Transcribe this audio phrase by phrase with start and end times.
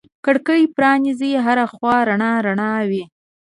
[0.25, 3.03] کړکۍ پرانیزې هر خوا رڼا رڼا وي